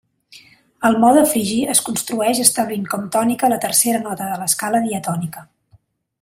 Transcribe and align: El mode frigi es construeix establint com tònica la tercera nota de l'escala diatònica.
El 0.87 0.95
mode 1.03 1.21
frigi 1.33 1.57
es 1.73 1.81
construeix 1.89 2.41
establint 2.45 2.89
com 2.95 3.05
tònica 3.17 3.51
la 3.55 3.61
tercera 3.67 4.01
nota 4.09 4.31
de 4.33 4.41
l'escala 4.45 4.83
diatònica. 4.89 5.47